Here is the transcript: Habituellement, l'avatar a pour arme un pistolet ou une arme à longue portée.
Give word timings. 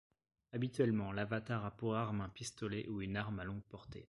Habituellement, 0.53 1.11
l'avatar 1.11 1.63
a 1.63 1.69
pour 1.69 1.93
arme 1.95 2.21
un 2.21 2.29
pistolet 2.29 2.87
ou 2.89 3.03
une 3.03 3.17
arme 3.17 3.39
à 3.39 3.43
longue 3.43 3.61
portée. 3.61 3.99